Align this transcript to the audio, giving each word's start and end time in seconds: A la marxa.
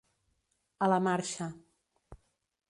A 0.85 0.87
la 0.93 0.99
marxa. 1.09 1.51